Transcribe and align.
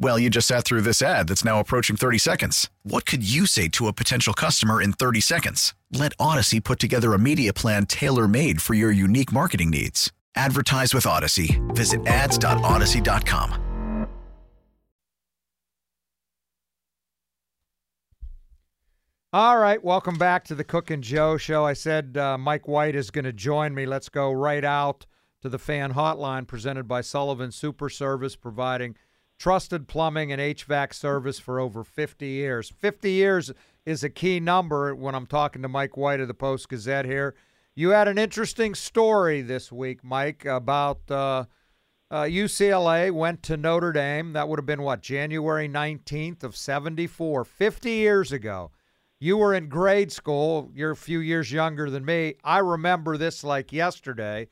Well, 0.00 0.16
you 0.18 0.30
just 0.30 0.46
sat 0.46 0.64
through 0.64 0.82
this 0.82 1.02
ad 1.02 1.26
that's 1.28 1.44
now 1.44 1.58
approaching 1.58 1.96
30 1.96 2.18
seconds. 2.18 2.70
What 2.84 3.04
could 3.04 3.28
you 3.28 3.46
say 3.46 3.66
to 3.70 3.88
a 3.88 3.92
potential 3.92 4.32
customer 4.32 4.80
in 4.80 4.92
30 4.92 5.20
seconds? 5.20 5.74
Let 5.90 6.16
Audacy 6.18 6.62
put 6.62 6.78
together 6.78 7.14
a 7.14 7.18
media 7.18 7.52
plan 7.52 7.84
tailor 7.86 8.28
made 8.28 8.62
for 8.62 8.74
your 8.74 8.92
unique 8.92 9.32
marketing 9.32 9.70
needs. 9.70 10.12
Advertise 10.36 10.94
with 10.94 11.04
Audacy. 11.04 11.58
Visit 11.74 12.06
ads.audacy.com. 12.06 13.64
All 19.32 19.58
right, 19.58 19.82
welcome 19.82 20.16
back 20.16 20.44
to 20.44 20.54
the 20.54 20.64
Cook 20.64 20.90
and 20.90 21.02
Joe 21.02 21.36
show. 21.36 21.66
I 21.66 21.74
said 21.74 22.16
uh, 22.16 22.38
Mike 22.38 22.66
White 22.66 22.94
is 22.94 23.10
going 23.10 23.26
to 23.26 23.32
join 23.32 23.74
me. 23.74 23.84
Let's 23.84 24.08
go 24.08 24.30
right 24.32 24.64
out 24.64 25.06
to 25.42 25.48
the 25.48 25.58
fan 25.58 25.92
hotline 25.92 26.46
presented 26.46 26.88
by 26.88 27.00
Sullivan 27.02 27.52
Super 27.52 27.90
Service, 27.90 28.36
providing 28.36 28.96
trusted 29.38 29.86
plumbing 29.86 30.32
and 30.32 30.40
HVAC 30.40 30.92
service 30.92 31.38
for 31.38 31.60
over 31.60 31.84
50 31.84 32.26
years. 32.26 32.70
50 32.70 33.10
years 33.10 33.52
is 33.86 34.02
a 34.02 34.10
key 34.10 34.40
number 34.40 34.94
when 34.94 35.14
I'm 35.14 35.26
talking 35.26 35.62
to 35.62 35.68
Mike 35.68 35.96
White 35.96 36.20
of 36.20 36.28
the 36.28 36.34
Post 36.34 36.68
Gazette 36.68 37.06
here. 37.06 37.34
You 37.74 37.90
had 37.90 38.08
an 38.08 38.18
interesting 38.18 38.74
story 38.74 39.40
this 39.40 39.70
week, 39.70 40.02
Mike, 40.02 40.44
about 40.44 41.08
uh, 41.10 41.44
uh, 42.10 42.22
UCLA 42.22 43.12
went 43.12 43.42
to 43.44 43.56
Notre 43.56 43.92
Dame. 43.92 44.32
That 44.32 44.48
would 44.48 44.58
have 44.58 44.66
been 44.66 44.82
what, 44.82 45.00
January 45.00 45.68
19th 45.68 46.42
of 46.42 46.56
74, 46.56 47.44
50 47.44 47.90
years 47.90 48.32
ago. 48.32 48.72
You 49.20 49.36
were 49.36 49.54
in 49.54 49.68
grade 49.68 50.10
school. 50.10 50.70
You're 50.74 50.92
a 50.92 50.96
few 50.96 51.20
years 51.20 51.52
younger 51.52 51.90
than 51.90 52.04
me. 52.04 52.34
I 52.42 52.58
remember 52.58 53.16
this 53.16 53.44
like 53.44 53.72
yesterday. 53.72 54.48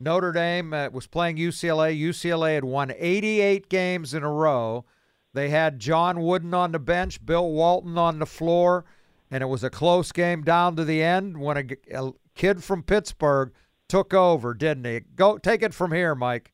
Notre 0.00 0.32
Dame 0.32 0.72
uh, 0.72 0.88
was 0.88 1.06
playing 1.06 1.36
UCLA. 1.36 1.98
UCLA 1.98 2.54
had 2.54 2.64
won 2.64 2.92
88 2.96 3.68
games 3.68 4.14
in 4.14 4.22
a 4.22 4.32
row. 4.32 4.86
They 5.34 5.50
had 5.50 5.78
John 5.78 6.22
Wooden 6.22 6.54
on 6.54 6.72
the 6.72 6.78
bench, 6.78 7.24
Bill 7.24 7.50
Walton 7.52 7.98
on 7.98 8.18
the 8.18 8.26
floor, 8.26 8.84
and 9.30 9.42
it 9.42 9.46
was 9.46 9.62
a 9.62 9.70
close 9.70 10.10
game 10.10 10.42
down 10.42 10.74
to 10.76 10.84
the 10.84 11.02
end 11.02 11.38
when 11.38 11.56
a, 11.58 11.96
a 11.96 12.12
kid 12.34 12.64
from 12.64 12.82
Pittsburgh 12.82 13.52
took 13.88 14.14
over, 14.14 14.54
didn't 14.54 14.86
he? 14.86 15.00
Go 15.14 15.36
take 15.36 15.62
it 15.62 15.74
from 15.74 15.92
here, 15.92 16.14
Mike. 16.14 16.52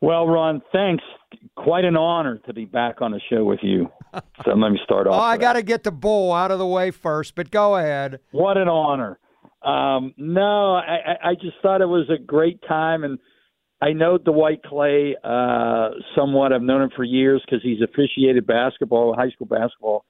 Well, 0.00 0.26
Ron, 0.26 0.62
thanks. 0.72 1.04
Quite 1.56 1.84
an 1.84 1.96
honor 1.96 2.38
to 2.46 2.54
be 2.54 2.64
back 2.64 3.02
on 3.02 3.12
the 3.12 3.20
show 3.30 3.44
with 3.44 3.60
you. 3.62 3.88
So 4.44 4.54
let 4.54 4.70
me 4.70 4.80
start 4.82 5.06
off. 5.06 5.14
Oh, 5.14 5.22
I 5.22 5.36
got 5.36 5.52
to 5.52 5.62
get 5.62 5.84
the 5.84 5.92
bull 5.92 6.32
out 6.32 6.50
of 6.50 6.58
the 6.58 6.66
way 6.66 6.90
first, 6.90 7.34
but 7.34 7.50
go 7.50 7.76
ahead. 7.76 8.18
What 8.32 8.56
an 8.56 8.68
honor. 8.68 9.19
Um, 9.62 10.14
no, 10.16 10.74
I, 10.74 11.16
I- 11.22 11.34
just 11.34 11.56
thought 11.62 11.80
it 11.82 11.86
was 11.88 12.08
a 12.10 12.18
great 12.22 12.60
time, 12.66 13.04
and 13.04 13.18
I 13.82 13.92
know 13.92 14.18
Dwight 14.18 14.62
Clay 14.62 15.16
uh, 15.22 15.90
somewhat. 16.16 16.52
I've 16.52 16.62
known 16.62 16.82
him 16.82 16.90
for 16.96 17.04
years 17.04 17.42
because 17.44 17.62
he's 17.62 17.80
officiated 17.82 18.46
basketball, 18.46 19.14
high 19.14 19.30
school 19.30 19.46
basketball 19.46 20.04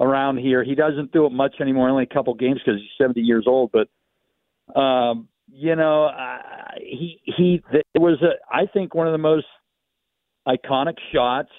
around 0.00 0.38
here. 0.38 0.62
He 0.64 0.74
doesn't 0.74 1.12
do 1.12 1.26
it 1.26 1.32
much 1.32 1.56
anymore, 1.60 1.88
only 1.88 2.04
a 2.04 2.14
couple 2.14 2.34
games 2.34 2.60
because 2.64 2.80
he's 2.80 2.90
70 2.98 3.20
years 3.20 3.44
old. 3.46 3.70
But 3.72 3.88
um, 4.78 5.28
you 5.50 5.76
know, 5.76 6.06
uh, 6.06 6.38
he 6.80 7.20
he 7.24 7.62
it 7.72 7.98
was 7.98 8.20
a, 8.22 8.34
I 8.54 8.66
think 8.72 8.94
one 8.94 9.06
of 9.06 9.12
the 9.12 9.18
most 9.18 9.46
iconic 10.46 10.96
shots, 11.14 11.50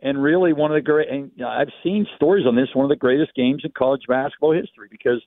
and 0.00 0.22
really 0.22 0.52
one 0.52 0.70
of 0.70 0.76
the 0.76 0.80
great. 0.82 1.08
And 1.08 1.30
I've 1.44 1.68
seen 1.82 2.06
stories 2.16 2.46
on 2.46 2.56
this, 2.56 2.68
one 2.74 2.84
of 2.84 2.90
the 2.90 2.96
greatest 2.96 3.34
games 3.34 3.62
in 3.64 3.70
college 3.76 4.02
basketball 4.08 4.52
history 4.52 4.88
because 4.90 5.22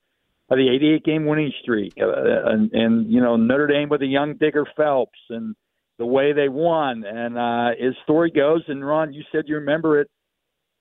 of 0.54 0.66
the 0.66 0.74
88 0.74 1.04
game 1.04 1.26
winning 1.26 1.52
streak, 1.62 1.94
uh, 2.02 2.52
and, 2.52 2.72
and 2.72 3.12
you 3.12 3.22
know 3.22 3.36
Notre 3.36 3.68
Dame 3.68 3.90
with 3.90 4.02
a 4.02 4.08
young 4.08 4.36
Digger 4.36 4.66
Phelps 4.76 5.20
and 5.30 5.56
the 6.00 6.06
way 6.06 6.34
they 6.34 6.50
won. 6.50 7.04
And 7.06 7.38
uh, 7.38 7.70
his 7.80 7.96
story 8.04 8.32
goes, 8.32 8.64
and 8.68 8.86
Ron, 8.86 9.14
you 9.14 9.24
said 9.32 9.44
you 9.48 9.56
remember 9.56 10.00
it. 10.00 10.10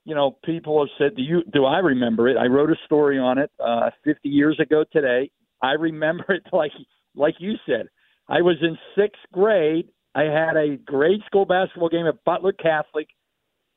You 0.04 0.14
know, 0.14 0.36
people 0.44 0.80
have 0.80 0.88
said, 0.98 1.16
"Do 1.16 1.22
you? 1.22 1.42
Do 1.52 1.64
I 1.64 1.78
remember 1.78 2.28
it?" 2.28 2.36
I 2.36 2.46
wrote 2.46 2.70
a 2.70 2.76
story 2.86 3.18
on 3.18 3.38
it 3.38 3.50
uh, 3.64 3.90
50 4.04 4.28
years 4.28 4.58
ago 4.60 4.84
today. 4.92 5.30
I 5.62 5.72
remember 5.72 6.24
it 6.28 6.42
like 6.52 6.72
like 7.14 7.34
you 7.38 7.54
said. 7.66 7.86
I 8.28 8.42
was 8.42 8.56
in 8.62 8.76
sixth 8.96 9.22
grade. 9.32 9.88
I 10.14 10.24
had 10.24 10.56
a 10.56 10.76
grade 10.76 11.20
school 11.26 11.46
basketball 11.46 11.88
game 11.88 12.06
at 12.06 12.24
Butler 12.24 12.52
Catholic. 12.52 13.08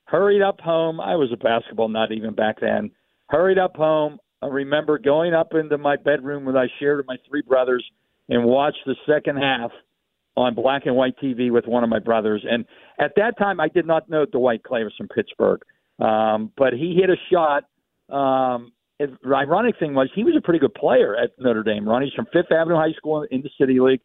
Hurried 0.06 0.42
up 0.42 0.60
home. 0.60 1.00
I 1.00 1.16
was 1.16 1.30
a 1.34 1.38
basketball 1.38 1.90
nut 1.90 2.12
even 2.12 2.36
back 2.36 2.60
then. 2.60 2.92
Hurried 3.30 3.58
up 3.58 3.76
home. 3.76 4.20
I 4.46 4.48
remember 4.48 5.00
going 5.00 5.34
up 5.34 5.54
into 5.56 5.78
my 5.80 5.96
bedroom 5.96 6.46
that 6.46 6.56
I 6.56 6.68
shared 6.80 6.98
with 6.98 7.08
my 7.08 7.18
three 7.28 7.42
brothers 7.42 7.84
and 8.30 8.46
watched 8.46 8.78
the 8.86 8.96
second 9.08 9.38
half 9.38 9.72
on 10.38 10.54
black 10.54 10.86
and 10.86 10.96
white 10.96 11.16
TV 11.22 11.52
with 11.52 11.66
one 11.66 11.84
of 11.84 11.90
my 11.90 11.98
brothers. 11.98 12.46
And 12.48 12.66
at 13.00 13.14
that 13.16 13.40
time, 13.40 13.60
I 13.60 13.70
did 13.70 13.88
not 13.88 14.08
know 14.08 14.26
Dwight 14.26 14.64
Clay 14.64 14.84
was 14.84 14.94
from 14.98 15.08
Pittsburgh, 15.08 15.62
um, 16.00 16.52
but 16.58 16.74
he 16.74 16.96
hit 17.00 17.10
a 17.10 17.16
shot. 17.32 17.64
Um, 18.16 18.72
it, 19.00 19.10
the 19.24 19.34
ironic 19.34 19.80
thing 19.80 19.96
was 19.96 20.10
he 20.14 20.24
was 20.24 20.36
a 20.38 20.42
pretty 20.42 20.60
good 20.60 20.76
player 20.76 21.16
at 21.16 21.32
Notre 21.40 21.64
Dame. 21.64 21.88
Ron, 21.88 22.04
he's 22.04 22.14
from 22.14 22.28
Fifth 22.32 22.52
Avenue 22.52 22.76
High 22.76 22.94
School 22.98 23.26
in 23.30 23.42
the 23.42 23.50
City 23.60 23.80
League, 23.80 24.02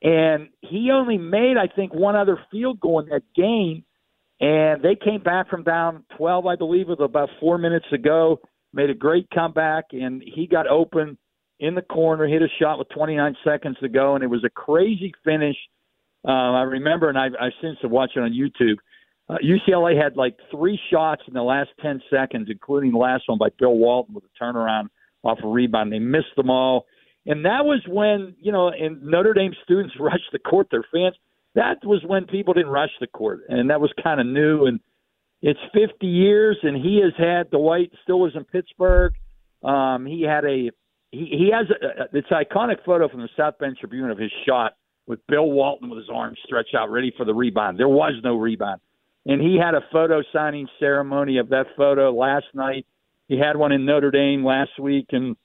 and 0.00 0.48
he 0.60 0.90
only 0.92 1.18
made 1.18 1.56
I 1.58 1.66
think 1.74 1.92
one 1.92 2.14
other 2.14 2.38
field 2.52 2.78
goal 2.78 3.00
in 3.00 3.08
that 3.08 3.22
game. 3.34 3.84
And 4.38 4.82
they 4.82 4.94
came 4.94 5.22
back 5.22 5.48
from 5.48 5.62
down 5.62 6.04
12, 6.18 6.44
I 6.44 6.56
believe, 6.56 6.88
with 6.88 7.00
about 7.00 7.30
four 7.40 7.56
minutes 7.56 7.86
to 7.90 7.96
go. 7.96 8.38
Made 8.76 8.90
a 8.90 8.94
great 8.94 9.26
comeback, 9.34 9.86
and 9.92 10.22
he 10.22 10.46
got 10.46 10.66
open 10.66 11.16
in 11.58 11.74
the 11.74 11.80
corner, 11.80 12.26
hit 12.26 12.42
a 12.42 12.48
shot 12.60 12.78
with 12.78 12.90
29 12.90 13.34
seconds 13.42 13.78
to 13.80 13.88
go, 13.88 14.14
and 14.14 14.22
it 14.22 14.26
was 14.26 14.44
a 14.44 14.50
crazy 14.50 15.14
finish. 15.24 15.56
Uh, 16.28 16.52
I 16.52 16.62
remember, 16.62 17.08
and 17.08 17.16
I've, 17.16 17.32
I've 17.40 17.52
since 17.62 17.78
watched 17.84 18.18
it 18.18 18.20
on 18.20 18.32
YouTube. 18.32 18.76
Uh, 19.30 19.38
UCLA 19.42 20.00
had 20.00 20.18
like 20.18 20.36
three 20.50 20.78
shots 20.90 21.22
in 21.26 21.32
the 21.32 21.42
last 21.42 21.70
10 21.80 22.02
seconds, 22.10 22.48
including 22.50 22.92
the 22.92 22.98
last 22.98 23.24
one 23.26 23.38
by 23.38 23.48
Bill 23.58 23.74
Walton 23.74 24.14
with 24.14 24.24
a 24.24 24.44
turnaround 24.44 24.88
off 25.24 25.38
a 25.42 25.48
rebound. 25.48 25.90
They 25.90 25.98
missed 25.98 26.36
them 26.36 26.50
all. 26.50 26.84
And 27.24 27.46
that 27.46 27.64
was 27.64 27.82
when, 27.88 28.36
you 28.38 28.52
know, 28.52 28.68
and 28.68 29.02
Notre 29.02 29.32
Dame 29.32 29.54
students 29.64 29.94
rushed 30.00 30.30
the 30.32 30.38
court, 30.38 30.68
their 30.70 30.84
fans. 30.92 31.16
That 31.54 31.78
was 31.82 32.02
when 32.06 32.26
people 32.26 32.52
didn't 32.52 32.70
rush 32.70 32.90
the 33.00 33.06
court. 33.06 33.40
And 33.48 33.70
that 33.70 33.80
was 33.80 33.90
kind 34.02 34.20
of 34.20 34.26
new. 34.26 34.66
And 34.66 34.80
it's 35.42 35.60
50 35.74 36.06
years, 36.06 36.58
and 36.62 36.76
he 36.76 37.00
has 37.02 37.12
had 37.18 37.50
Dwight 37.50 37.92
still 38.02 38.20
was 38.20 38.32
in 38.34 38.44
Pittsburgh. 38.44 39.14
Um, 39.62 40.06
he 40.06 40.22
had 40.22 40.44
a 40.44 40.70
he, 41.12 41.26
he 41.30 41.50
has 41.52 41.66
a, 41.70 42.16
it's 42.16 42.28
iconic 42.28 42.84
photo 42.84 43.08
from 43.08 43.20
the 43.20 43.28
South 43.36 43.58
Bend 43.58 43.76
Tribune 43.78 44.10
of 44.10 44.18
his 44.18 44.32
shot 44.46 44.74
with 45.06 45.24
Bill 45.28 45.50
Walton 45.50 45.88
with 45.88 45.98
his 45.98 46.08
arms 46.12 46.38
stretched 46.44 46.74
out, 46.74 46.90
ready 46.90 47.12
for 47.16 47.24
the 47.24 47.34
rebound. 47.34 47.78
There 47.78 47.88
was 47.88 48.14
no 48.24 48.36
rebound, 48.36 48.80
and 49.24 49.40
he 49.40 49.58
had 49.62 49.74
a 49.74 49.82
photo 49.92 50.22
signing 50.32 50.68
ceremony 50.80 51.38
of 51.38 51.50
that 51.50 51.66
photo 51.76 52.12
last 52.12 52.46
night. 52.54 52.86
He 53.28 53.38
had 53.38 53.56
one 53.56 53.72
in 53.72 53.84
Notre 53.84 54.10
Dame 54.10 54.44
last 54.44 54.78
week, 54.80 55.06
and 55.10 55.36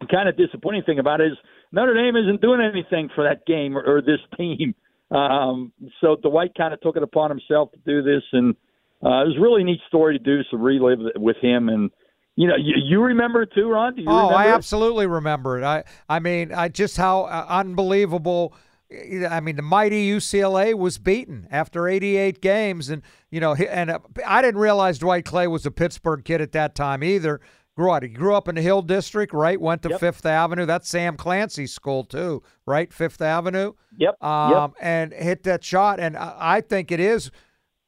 the 0.00 0.06
kind 0.06 0.28
of 0.28 0.36
disappointing 0.36 0.82
thing 0.84 0.98
about 0.98 1.20
it 1.20 1.32
is 1.32 1.38
Notre 1.72 1.94
Dame 1.94 2.16
isn't 2.16 2.40
doing 2.40 2.60
anything 2.60 3.08
for 3.14 3.24
that 3.24 3.46
game 3.46 3.76
or, 3.76 3.82
or 3.82 4.02
this 4.02 4.20
team. 4.36 4.74
Um, 5.10 5.72
so 6.00 6.16
Dwight 6.16 6.54
kind 6.56 6.72
of 6.72 6.80
took 6.80 6.96
it 6.96 7.02
upon 7.02 7.30
himself 7.30 7.70
to 7.72 7.78
do 7.84 8.02
this, 8.02 8.22
and 8.32 8.54
uh, 9.04 9.22
it 9.22 9.28
was 9.28 9.36
a 9.36 9.40
really 9.40 9.64
neat 9.64 9.80
story 9.88 10.16
to 10.16 10.22
do 10.22 10.42
to 10.50 10.56
relive 10.56 11.00
it 11.00 11.20
with 11.20 11.36
him. 11.38 11.68
And 11.68 11.90
you 12.36 12.48
know, 12.48 12.56
you, 12.56 12.74
you 12.76 13.02
remember 13.02 13.42
it 13.42 13.50
too, 13.54 13.68
Ron? 13.68 13.94
Do 13.94 14.02
you 14.02 14.08
oh, 14.08 14.28
I 14.28 14.46
it? 14.46 14.50
absolutely 14.50 15.06
remember 15.06 15.58
it. 15.58 15.64
I, 15.64 15.84
I 16.08 16.18
mean, 16.18 16.52
I 16.52 16.68
just 16.68 16.96
how 16.96 17.24
uh, 17.24 17.46
unbelievable. 17.48 18.54
I 19.28 19.40
mean, 19.40 19.56
the 19.56 19.62
mighty 19.62 20.06
UCLA 20.10 20.74
was 20.74 20.98
beaten 20.98 21.48
after 21.50 21.88
88 21.88 22.42
games, 22.42 22.90
and 22.90 23.02
you 23.30 23.40
know, 23.40 23.54
and 23.54 23.90
uh, 23.90 24.00
I 24.26 24.42
didn't 24.42 24.60
realize 24.60 24.98
Dwight 24.98 25.24
Clay 25.24 25.46
was 25.46 25.64
a 25.64 25.70
Pittsburgh 25.70 26.24
kid 26.24 26.40
at 26.40 26.52
that 26.52 26.74
time 26.74 27.02
either. 27.02 27.40
Grew 27.74 27.90
up, 27.90 28.02
he 28.02 28.10
grew 28.10 28.34
up 28.34 28.48
in 28.48 28.54
the 28.56 28.60
Hill 28.60 28.82
District, 28.82 29.32
right? 29.32 29.58
Went 29.58 29.80
to 29.82 29.88
Yep. 29.88 30.00
Fifth 30.00 30.26
Avenue. 30.26 30.66
That's 30.66 30.86
Sam 30.86 31.16
Clancy's 31.16 31.72
school 31.72 32.04
too, 32.04 32.42
right? 32.66 32.92
Fifth 32.92 33.22
Avenue. 33.22 33.72
Yep. 33.96 34.22
Um, 34.22 34.74
and 34.78 35.10
hit 35.14 35.44
that 35.44 35.64
shot, 35.64 35.98
and 35.98 36.14
I, 36.16 36.34
I 36.38 36.60
think 36.60 36.92
it 36.92 37.00
is. 37.00 37.30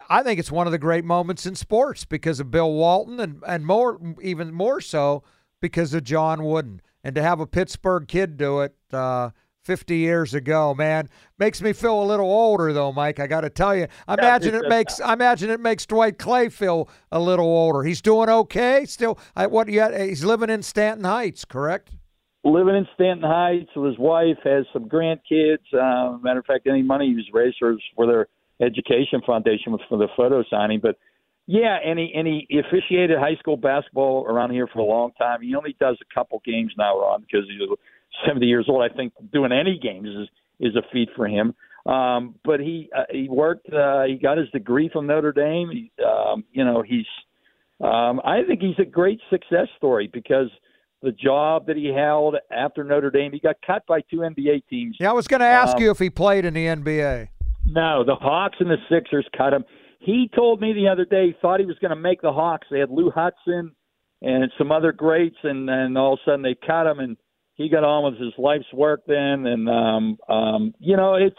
I 0.09 0.23
think 0.23 0.39
it's 0.39 0.53
one 0.53 0.67
of 0.67 0.73
the 0.73 0.79
great 0.79 1.05
moments 1.05 1.47
in 1.47 1.55
sports 1.55 2.05
because 2.05 2.41
of 2.41 2.51
Bill 2.51 2.73
Walton 2.73 3.21
and, 3.21 3.43
and 3.47 3.67
more, 3.67 3.99
even 4.23 4.53
more 4.53 4.81
so 4.81 5.23
because 5.61 5.95
of 5.95 6.05
John 6.05 6.45
Wooden. 6.45 6.81
And 7.03 7.15
to 7.15 7.23
have 7.23 7.41
a 7.41 7.47
Pittsburgh 7.47 8.09
kid 8.09 8.37
do 8.37 8.61
it 8.61 8.75
uh, 8.93 9.31
50 9.63 9.97
years 9.97 10.35
ago, 10.35 10.75
man, 10.75 11.09
makes 11.39 11.61
me 11.61 11.73
feel 11.73 12.03
a 12.03 12.05
little 12.05 12.31
older 12.31 12.73
though, 12.73 12.93
Mike. 12.93 13.21
I 13.21 13.27
got 13.27 13.43
to 13.43 13.51
tell 13.51 13.75
you. 13.77 13.87
I 14.09 14.15
imagine 14.15 14.55
it 14.55 14.69
makes 14.69 15.01
I 15.01 15.13
imagine 15.13 15.51
it 15.51 15.61
makes 15.61 15.87
Dwight 15.87 16.19
Clay 16.19 16.49
feel 16.49 16.89
a 17.13 17.21
little 17.21 17.47
older. 17.47 17.83
He's 17.83 18.01
doing 18.01 18.29
okay 18.29 18.85
still. 18.87 19.19
I, 19.37 19.47
what 19.47 19.69
yet? 19.69 19.99
He's 20.01 20.25
living 20.25 20.51
in 20.51 20.63
Stanton 20.63 21.05
Heights, 21.05 21.45
correct? 21.45 21.91
living 22.45 22.77
in 22.77 22.87
Stanton 22.95 23.29
Heights 23.29 23.71
with 23.75 23.93
his 23.93 23.99
wife, 23.99 24.37
has 24.45 24.67
some 24.73 24.89
grandkids. 24.89 25.65
Uh, 25.73 26.19
matter 26.19 26.41
of 26.41 26.47
fact, 26.47 26.67
any 26.67 26.83
money 26.83 27.15
he's 27.15 27.33
raised 27.33 27.57
for 27.59 28.07
their 28.07 28.29
education 28.61 29.21
foundation 29.27 29.77
for 29.89 29.99
the 29.99 30.09
photo 30.17 30.45
signing. 30.51 30.81
But 30.81 30.97
yeah, 31.47 31.79
and 31.85 31.99
he 31.99 32.13
and 32.15 32.27
he 32.27 32.49
officiated 32.59 33.19
high 33.19 33.37
school 33.39 33.57
basketball 33.57 34.25
around 34.27 34.53
here 34.53 34.67
for 34.67 34.81
a 34.81 34.85
long 34.85 35.13
time. 35.19 35.43
He 35.43 35.55
only 35.55 35.77
does 35.79 35.97
a 36.01 36.15
couple 36.15 36.41
games 36.45 36.73
now, 36.79 36.99
Ron, 36.99 37.21
because 37.21 37.47
he's 37.49 37.69
70 38.27 38.47
years 38.47 38.67
old. 38.69 38.83
I 38.83 38.95
think 38.95 39.13
doing 39.33 39.53
any 39.53 39.79
games 39.79 40.09
is 40.09 40.29
is 40.61 40.77
a 40.77 40.83
feat 40.93 41.11
for 41.17 41.27
him. 41.27 41.55
Um, 41.87 42.37
but 42.45 42.61
he 42.61 42.89
uh, 42.97 43.05
he 43.11 43.29
worked. 43.29 43.71
Uh, 43.73 44.05
he 44.05 44.15
got 44.15 44.39
his 44.39 44.49
degree 44.51 44.89
from 44.91 45.07
Notre 45.07 45.33
Dame. 45.33 45.71
He, 45.71 45.93
um, 46.03 46.45
you 46.53 46.65
know, 46.65 46.83
he's. 46.83 47.07
Um, 47.81 48.21
I 48.25 48.43
think 48.47 48.63
he's 48.63 48.79
a 48.79 48.89
great 48.89 49.21
success 49.31 49.67
story 49.77 50.09
because 50.11 50.49
the 51.05 51.13
job 51.13 51.67
that 51.67 51.77
he 51.77 51.93
held 51.95 52.37
after 52.51 52.83
Notre 52.83 53.11
Dame. 53.11 53.33
He 53.33 53.39
got 53.39 53.57
cut 53.65 53.87
by 53.87 54.01
two 54.01 54.19
NBA 54.19 54.67
teams. 54.69 54.97
Yeah, 54.99 55.11
I 55.11 55.13
was 55.13 55.29
going 55.29 55.41
to 55.41 55.47
ask 55.47 55.77
um, 55.77 55.83
you 55.83 55.91
if 55.91 55.99
he 55.99 56.09
played 56.11 56.45
in 56.47 56.55
the 56.55 56.67
NBA. 56.67 57.29
No, 57.67 58.05
the 58.05 58.15
Hawks 58.15 58.57
and 58.61 58.71
the 58.71 58.77
Sixers 58.91 59.27
cut 59.37 59.53
him. 59.53 59.65
He 59.99 60.31
told 60.35 60.61
me 60.61 60.73
the 60.73 60.89
other 60.89 61.05
day 61.05 61.29
he 61.29 61.35
thought 61.41 61.61
he 61.61 61.67
was 61.67 61.79
going 61.81 61.91
to 61.91 61.97
make 61.97 62.21
the 62.21 62.33
Hawks. 62.33 62.67
They 62.71 62.79
had 62.79 62.91
Lou 62.91 63.11
Hudson 63.11 63.73
and 64.21 64.53
some 64.59 64.71
other 64.71 64.93
greats, 64.93 65.37
and 65.43 65.69
then 65.69 65.97
all 65.97 66.15
of 66.15 66.19
a 66.25 66.31
sudden 66.31 66.43
they 66.43 66.55
cut 66.55 66.87
him, 66.87 66.99
and 66.99 67.17
he 67.55 67.69
got 67.69 67.85
on 67.85 68.13
with 68.13 68.21
his 68.21 68.35
life's 68.37 68.73
work 68.73 69.03
then. 69.07 69.47
And 69.47 69.69
um, 69.69 70.19
um, 70.29 70.75
you 70.79 70.97
know, 70.97 71.15
it's 71.15 71.37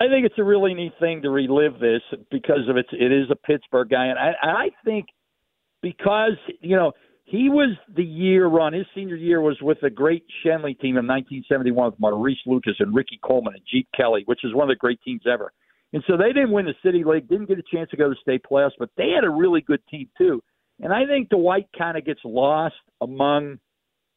I 0.00 0.08
think 0.08 0.26
it's 0.26 0.38
a 0.38 0.44
really 0.44 0.74
neat 0.74 0.92
thing 1.00 1.22
to 1.22 1.30
relive 1.30 1.80
this 1.80 2.02
because 2.30 2.68
of 2.68 2.76
its 2.76 2.88
it 2.92 3.12
is 3.12 3.30
a 3.30 3.36
Pittsburgh 3.36 3.88
guy, 3.88 4.06
and 4.06 4.18
I 4.18 4.32
I 4.42 4.70
think 4.84 5.06
because 5.82 6.36
you 6.60 6.76
know 6.76 6.92
he 7.30 7.50
was 7.50 7.76
the 7.94 8.04
year 8.04 8.46
run. 8.46 8.72
His 8.72 8.86
senior 8.94 9.16
year 9.16 9.42
was 9.42 9.58
with 9.60 9.78
the 9.82 9.90
great 9.90 10.24
Schenley 10.42 10.78
team 10.80 10.96
in 10.96 11.06
1971 11.06 11.90
with 11.90 12.00
Maurice 12.00 12.38
Lucas 12.46 12.76
and 12.78 12.94
Ricky 12.94 13.20
Coleman 13.22 13.52
and 13.52 13.62
Jeep 13.70 13.86
Kelly, 13.94 14.22
which 14.24 14.40
is 14.44 14.54
one 14.54 14.70
of 14.70 14.74
the 14.74 14.78
great 14.78 14.98
teams 15.02 15.22
ever. 15.30 15.52
And 15.92 16.02
so 16.06 16.16
they 16.16 16.32
didn't 16.32 16.52
win 16.52 16.64
the 16.64 16.74
City 16.82 17.04
League, 17.04 17.28
didn't 17.28 17.48
get 17.48 17.58
a 17.58 17.76
chance 17.76 17.90
to 17.90 17.98
go 17.98 18.08
to 18.08 18.14
state 18.20 18.40
playoffs, 18.50 18.72
but 18.78 18.88
they 18.96 19.10
had 19.14 19.24
a 19.24 19.30
really 19.30 19.60
good 19.60 19.80
team 19.90 20.08
too. 20.16 20.42
And 20.80 20.90
I 20.90 21.04
think 21.04 21.28
Dwight 21.28 21.68
kind 21.76 21.98
of 21.98 22.06
gets 22.06 22.20
lost 22.24 22.76
among 23.00 23.58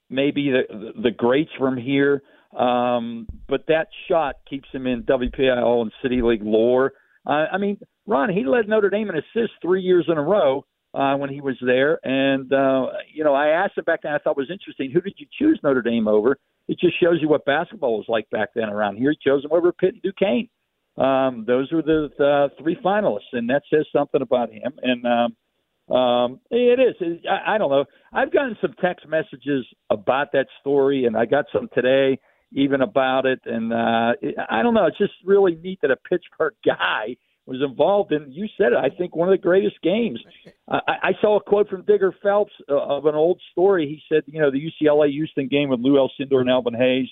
maybe 0.09 0.51
the 0.51 0.93
the 1.01 1.11
greats 1.11 1.51
from 1.59 1.75
here. 1.75 2.21
Um, 2.57 3.27
but 3.49 3.65
that 3.67 3.87
shot 4.07 4.35
keeps 4.49 4.69
him 4.71 4.87
in 4.87 5.03
WPIAL 5.03 5.81
and 5.81 5.91
City 6.01 6.21
League 6.21 6.43
lore. 6.43 6.93
Uh, 7.25 7.45
I 7.51 7.57
mean, 7.57 7.77
Ron, 8.05 8.29
he 8.29 8.45
led 8.45 8.67
Notre 8.67 8.89
Dame 8.89 9.09
in 9.09 9.15
assists 9.15 9.55
three 9.61 9.81
years 9.81 10.05
in 10.07 10.17
a 10.17 10.21
row 10.21 10.65
uh, 10.93 11.15
when 11.15 11.29
he 11.29 11.41
was 11.41 11.55
there. 11.65 11.99
And, 12.03 12.51
uh, 12.51 12.87
you 13.13 13.23
know, 13.23 13.33
I 13.33 13.47
asked 13.47 13.77
him 13.77 13.83
back 13.85 14.01
then, 14.03 14.13
I 14.13 14.17
thought 14.17 14.37
was 14.37 14.51
interesting, 14.51 14.91
who 14.91 15.01
did 15.01 15.15
you 15.17 15.27
choose 15.37 15.59
Notre 15.63 15.81
Dame 15.81 16.07
over? 16.07 16.37
It 16.67 16.79
just 16.79 16.99
shows 17.01 17.17
you 17.21 17.29
what 17.29 17.45
basketball 17.45 17.97
was 17.97 18.05
like 18.07 18.29
back 18.29 18.49
then 18.55 18.69
around 18.69 18.97
here. 18.97 19.11
He 19.11 19.29
chose 19.29 19.41
them 19.41 19.51
over 19.51 19.71
Pitt 19.71 19.95
and 19.95 20.01
Duquesne. 20.01 20.49
Um, 20.97 21.45
those 21.47 21.71
were 21.71 21.81
the, 21.81 22.09
the 22.17 22.49
three 22.61 22.77
finalists, 22.83 23.31
and 23.33 23.49
that 23.49 23.63
says 23.73 23.85
something 23.95 24.21
about 24.21 24.51
him. 24.51 24.73
And 24.81 25.05
um, 25.05 25.95
um, 25.95 26.39
it 26.49 26.79
is. 26.79 27.19
I, 27.29 27.55
I 27.55 27.57
don't 27.57 27.71
know. 27.71 27.85
I've 28.13 28.31
gotten 28.31 28.57
some 28.61 28.75
text 28.81 29.07
messages 29.07 29.65
about 29.89 30.33
that 30.33 30.47
story, 30.59 31.05
and 31.05 31.17
I 31.17 31.25
got 31.25 31.45
some 31.53 31.69
today 31.73 32.19
even 32.53 32.81
about 32.81 33.25
it. 33.25 33.39
And 33.45 33.73
uh, 33.73 34.13
I 34.49 34.61
don't 34.61 34.73
know. 34.73 34.85
It's 34.85 34.97
just 34.97 35.13
really 35.25 35.55
neat 35.55 35.79
that 35.81 35.91
a 35.91 35.95
Pittsburgh 35.95 36.53
guy– 36.65 37.15
was 37.51 37.61
involved 37.61 38.11
in. 38.11 38.31
You 38.31 38.47
said 38.57 38.73
it. 38.73 38.77
I 38.77 38.89
think 38.89 39.15
one 39.15 39.27
of 39.27 39.33
the 39.33 39.41
greatest 39.41 39.81
games. 39.81 40.19
I, 40.69 40.79
I 40.87 41.11
saw 41.21 41.37
a 41.37 41.43
quote 41.43 41.69
from 41.69 41.83
Digger 41.83 42.13
Phelps 42.23 42.53
uh, 42.69 42.75
of 42.75 43.05
an 43.05 43.15
old 43.15 43.41
story. 43.51 43.87
He 43.87 44.01
said, 44.13 44.23
you 44.25 44.41
know, 44.41 44.51
the 44.51 44.59
UCLA 44.59 45.11
Houston 45.11 45.47
game 45.47 45.69
with 45.69 45.81
Lou 45.81 45.95
Alcindor 45.95 46.41
and 46.41 46.49
Elvin 46.49 46.73
Hayes 46.73 47.07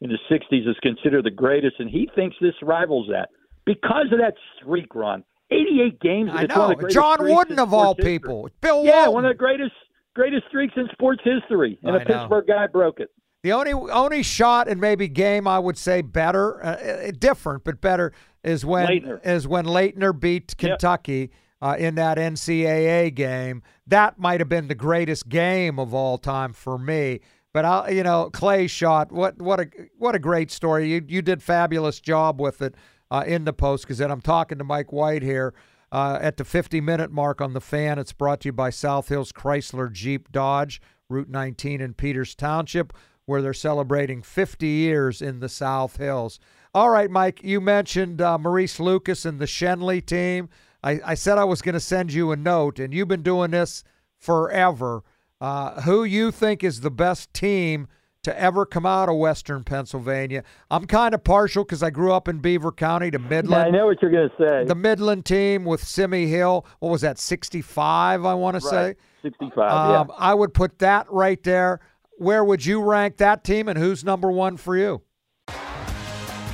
in 0.00 0.10
the 0.10 0.18
'60s 0.30 0.68
is 0.68 0.76
considered 0.82 1.24
the 1.24 1.30
greatest, 1.30 1.76
and 1.78 1.90
he 1.90 2.08
thinks 2.14 2.36
this 2.40 2.54
rivals 2.62 3.08
that 3.10 3.28
because 3.64 4.06
of 4.12 4.18
that 4.18 4.34
streak 4.56 4.94
run. 4.94 5.24
88 5.52 6.00
games. 6.00 6.30
I 6.32 6.46
know. 6.46 6.76
John 6.90 7.18
Wooden 7.24 7.58
of 7.58 7.74
all 7.74 7.94
history. 7.96 8.18
people. 8.18 8.48
Bill 8.60 8.84
Yeah, 8.84 9.08
one 9.08 9.24
of 9.24 9.30
the 9.30 9.38
greatest 9.38 9.72
greatest 10.14 10.46
streaks 10.48 10.74
in 10.76 10.88
sports 10.92 11.22
history, 11.24 11.78
and 11.82 11.96
I 11.96 11.96
a 11.96 12.04
know. 12.04 12.04
Pittsburgh 12.04 12.46
guy 12.46 12.68
broke 12.68 13.00
it. 13.00 13.10
The 13.42 13.52
only 13.52 13.72
only 13.72 14.22
shot 14.22 14.68
and 14.68 14.80
maybe 14.80 15.08
game 15.08 15.48
I 15.48 15.58
would 15.58 15.78
say 15.78 16.02
better, 16.02 16.64
uh, 16.64 16.68
uh 16.68 17.10
different 17.18 17.64
but 17.64 17.80
better 17.80 18.12
is 18.42 18.64
when 18.64 18.86
Laettner. 18.86 19.26
is 19.26 19.46
when 19.46 19.66
Laettner 19.66 20.18
beat 20.18 20.56
Kentucky 20.56 21.30
yep. 21.30 21.30
uh, 21.62 21.76
in 21.78 21.94
that 21.96 22.18
NCAA 22.18 23.14
game. 23.14 23.62
That 23.86 24.18
might 24.18 24.40
have 24.40 24.48
been 24.48 24.68
the 24.68 24.74
greatest 24.74 25.28
game 25.28 25.78
of 25.78 25.94
all 25.94 26.18
time 26.18 26.52
for 26.52 26.78
me. 26.78 27.20
But 27.52 27.64
I, 27.64 27.90
you 27.90 28.02
know, 28.02 28.30
Clay 28.30 28.66
shot. 28.66 29.10
What 29.10 29.40
what 29.40 29.60
a 29.60 29.68
what 29.98 30.14
a 30.14 30.18
great 30.18 30.50
story. 30.50 30.88
You 30.88 31.04
you 31.06 31.22
did 31.22 31.42
fabulous 31.42 32.00
job 32.00 32.40
with 32.40 32.62
it 32.62 32.74
uh, 33.10 33.24
in 33.26 33.44
the 33.44 33.52
post 33.52 33.84
because 33.84 33.98
then 33.98 34.10
I'm 34.10 34.20
talking 34.20 34.58
to 34.58 34.64
Mike 34.64 34.92
White 34.92 35.22
here. 35.22 35.54
Uh, 35.92 36.20
at 36.22 36.36
the 36.36 36.44
50 36.44 36.80
minute 36.80 37.10
mark 37.10 37.40
on 37.40 37.52
the 37.52 37.60
fan, 37.60 37.98
it's 37.98 38.12
brought 38.12 38.42
to 38.42 38.48
you 38.48 38.52
by 38.52 38.70
South 38.70 39.08
Hills 39.08 39.32
Chrysler 39.32 39.90
Jeep 39.90 40.30
Dodge, 40.30 40.80
Route 41.08 41.28
19 41.28 41.80
in 41.80 41.94
Peters 41.94 42.36
Township, 42.36 42.92
where 43.26 43.42
they're 43.42 43.52
celebrating 43.52 44.22
50 44.22 44.68
years 44.68 45.20
in 45.20 45.40
the 45.40 45.48
South 45.48 45.96
Hills. 45.96 46.38
All 46.72 46.90
right, 46.90 47.10
Mike, 47.10 47.42
you 47.42 47.60
mentioned 47.60 48.20
uh, 48.20 48.38
Maurice 48.38 48.78
Lucas 48.78 49.24
and 49.24 49.40
the 49.40 49.46
Schenley 49.46 50.04
team. 50.04 50.48
I, 50.84 51.00
I 51.04 51.14
said 51.14 51.36
I 51.36 51.44
was 51.44 51.62
going 51.62 51.72
to 51.74 51.80
send 51.80 52.12
you 52.12 52.30
a 52.30 52.36
note, 52.36 52.78
and 52.78 52.94
you've 52.94 53.08
been 53.08 53.22
doing 53.22 53.50
this 53.50 53.82
forever. 54.18 55.02
Uh, 55.40 55.80
who 55.80 56.04
you 56.04 56.30
think 56.30 56.62
is 56.62 56.80
the 56.80 56.90
best 56.90 57.34
team 57.34 57.88
to 58.22 58.38
ever 58.38 58.64
come 58.64 58.86
out 58.86 59.08
of 59.08 59.16
Western 59.16 59.64
Pennsylvania? 59.64 60.44
I'm 60.70 60.86
kind 60.86 61.12
of 61.12 61.24
partial 61.24 61.64
because 61.64 61.82
I 61.82 61.90
grew 61.90 62.12
up 62.12 62.28
in 62.28 62.38
Beaver 62.38 62.70
County 62.70 63.10
to 63.10 63.18
Midland. 63.18 63.50
Yeah, 63.50 63.62
I 63.64 63.70
know 63.70 63.86
what 63.86 64.00
you're 64.00 64.12
going 64.12 64.30
to 64.30 64.48
say. 64.48 64.64
The 64.64 64.76
Midland 64.76 65.24
team 65.24 65.64
with 65.64 65.82
Simmie 65.82 66.28
Hill. 66.28 66.64
What 66.78 66.90
was 66.90 67.00
that, 67.00 67.18
65, 67.18 68.24
I 68.24 68.34
want 68.34 68.54
to 68.54 68.60
say? 68.60 68.94
65, 69.22 69.58
um, 69.58 70.08
yeah. 70.08 70.14
I 70.18 70.34
would 70.34 70.54
put 70.54 70.78
that 70.78 71.10
right 71.10 71.42
there. 71.42 71.80
Where 72.18 72.44
would 72.44 72.64
you 72.64 72.80
rank 72.80 73.16
that 73.16 73.42
team, 73.42 73.66
and 73.66 73.76
who's 73.76 74.04
number 74.04 74.30
one 74.30 74.56
for 74.56 74.76
you? 74.76 75.02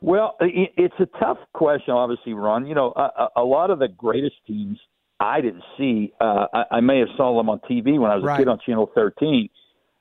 Well, 0.00 0.36
it's 0.40 0.94
a 1.00 1.06
tough 1.18 1.38
question, 1.54 1.94
obviously, 1.94 2.34
Ron. 2.34 2.66
You 2.66 2.74
know, 2.74 2.92
a, 2.96 3.28
a 3.36 3.44
lot 3.44 3.70
of 3.70 3.78
the 3.78 3.88
greatest 3.88 4.36
teams 4.46 4.78
I 5.18 5.40
didn't 5.40 5.64
see. 5.78 6.12
Uh, 6.20 6.46
I, 6.52 6.64
I 6.76 6.80
may 6.80 6.98
have 6.98 7.08
saw 7.16 7.36
them 7.36 7.48
on 7.48 7.60
TV 7.60 7.98
when 7.98 8.10
I 8.10 8.16
was 8.16 8.24
Right. 8.24 8.34
a 8.34 8.38
kid 8.38 8.48
on 8.48 8.58
Channel 8.64 8.90
13. 8.94 9.48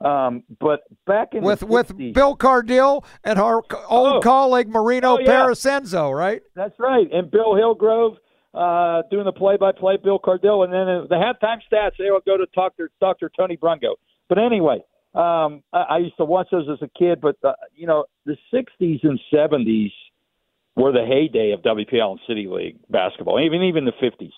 Um, 0.01 0.43
but 0.59 0.81
back 1.07 1.29
in 1.33 1.41
with 1.43 1.61
the 1.61 1.65
with 1.67 1.87
60s, 1.97 2.13
Bill 2.13 2.35
Cardille 2.35 3.05
and 3.23 3.39
our 3.39 3.63
old 3.89 4.15
Oh. 4.17 4.19
colleague 4.19 4.67
Marino 4.67 5.15
Oh, 5.15 5.19
yeah. 5.19 5.27
Parascenzo, 5.45 6.13
right? 6.13 6.41
That's 6.53 6.77
right. 6.77 7.07
And 7.13 7.31
Bill 7.31 7.55
Hillgrove 7.55 8.17
uh, 8.53 9.03
doing 9.09 9.23
the 9.25 9.31
play-by-play, 9.31 9.97
Bill 10.03 10.19
Cardille, 10.19 10.65
and 10.65 10.73
then 10.73 10.87
uh, 10.87 11.01
the 11.09 11.15
halftime 11.15 11.59
stats 11.71 11.91
they 11.97 12.11
will 12.11 12.21
go 12.25 12.35
to 12.37 12.45
Dr. 12.53 12.91
Dr. 12.99 13.31
Tony 13.37 13.55
Brungo. 13.57 13.95
But 14.27 14.37
anyway, 14.37 14.83
um, 15.15 15.63
I, 15.71 15.81
I 15.89 15.97
used 15.99 16.17
to 16.17 16.25
watch 16.25 16.47
those 16.51 16.67
as 16.69 16.81
a 16.81 16.89
kid. 16.97 17.21
But 17.21 17.37
uh, 17.43 17.53
you 17.75 17.87
know, 17.87 18.05
the 18.25 18.37
'60s 18.53 18.99
and 19.03 19.19
'70s 19.33 19.91
were 20.75 20.91
the 20.91 21.05
heyday 21.05 21.51
of 21.51 21.61
WPIAL 21.61 22.11
and 22.11 22.19
City 22.27 22.47
League 22.49 22.77
basketball, 22.89 23.39
even 23.39 23.63
even 23.63 23.85
the 23.85 23.93
'50s. 23.93 24.33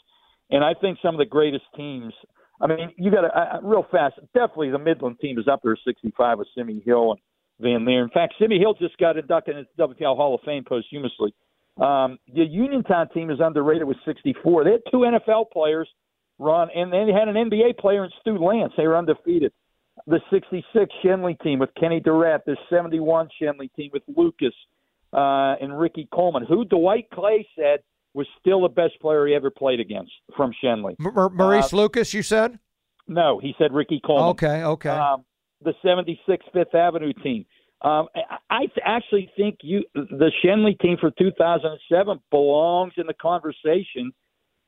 And 0.49 0.63
I 0.63 0.73
think 0.73 0.99
some 1.01 1.15
of 1.15 1.19
the 1.19 1.25
greatest 1.25 1.65
teams. 1.75 2.13
I 2.59 2.65
mean, 2.65 2.91
you 2.97 3.11
got 3.11 3.21
to 3.21 3.59
real 3.61 3.85
fast. 3.91 4.15
Definitely, 4.33 4.71
the 4.71 4.79
Midland 4.79 5.19
team 5.19 5.37
is 5.37 5.47
up 5.47 5.61
there, 5.63 5.77
65 5.85 6.39
with 6.39 6.47
Simmie 6.57 6.81
Hill 6.83 7.11
and 7.11 7.19
Van 7.59 7.85
Lier. 7.85 8.03
In 8.03 8.09
fact, 8.09 8.33
Simmie 8.39 8.57
Hill 8.57 8.73
just 8.73 8.97
got 8.97 9.15
inducted 9.15 9.57
into 9.57 9.69
WPIAL 9.77 10.15
Hall 10.15 10.33
of 10.33 10.41
Fame 10.41 10.63
posthumously. 10.63 11.35
Um, 11.79 12.17
the 12.33 12.43
Uniontown 12.43 13.09
team 13.09 13.29
is 13.29 13.39
underrated 13.39 13.87
with 13.87 13.97
64. 14.05 14.63
They 14.63 14.71
had 14.71 14.81
two 14.89 14.99
NFL 14.99 15.51
players 15.51 15.87
run, 16.39 16.69
and 16.73 16.91
they 16.91 17.11
had 17.13 17.27
an 17.27 17.35
NBA 17.35 17.77
player 17.77 18.03
in 18.03 18.11
Stu 18.21 18.37
Lantz. 18.39 18.75
They 18.75 18.87
were 18.87 18.97
undefeated. 18.97 19.53
The 20.05 20.19
66 20.31 20.93
Schenley 21.03 21.39
team 21.41 21.59
with 21.59 21.69
Kenny 21.79 21.99
Durrett. 21.99 22.43
The 22.45 22.57
71 22.69 23.29
Schenley 23.41 23.73
team 23.75 23.89
with 23.91 24.03
Lucas 24.15 24.53
uh, 25.13 25.55
and 25.61 25.77
Ricky 25.77 26.07
Coleman, 26.13 26.45
who 26.47 26.65
Dwight 26.65 27.07
Clay 27.13 27.47
said 27.57 27.79
was 28.13 28.27
still 28.39 28.61
the 28.61 28.69
best 28.69 28.99
player 29.01 29.27
he 29.27 29.33
ever 29.33 29.49
played 29.49 29.79
against 29.79 30.11
from 30.35 30.51
Schenley. 30.63 30.95
M- 30.99 31.35
Maurice 31.35 31.73
Lucas, 31.73 32.13
you 32.13 32.23
said? 32.23 32.59
No, 33.07 33.39
he 33.39 33.53
said 33.57 33.73
Ricky 33.73 34.01
Coleman. 34.05 34.29
Okay, 34.31 34.63
okay. 34.63 34.89
Um, 34.89 35.23
the 35.63 35.73
76 35.83 36.45
Fifth 36.53 36.75
Avenue 36.75 37.13
team. 37.23 37.45
Um, 37.81 38.07
I, 38.49 38.61
th- 38.61 38.79
actually 38.83 39.31
think 39.37 39.59
you 39.61 39.83
the 39.93 40.31
Schenley 40.43 40.79
team 40.79 40.97
for 40.99 41.11
2007 41.11 42.19
belongs 42.31 42.93
in 42.97 43.05
the 43.05 43.13
conversation 43.13 44.11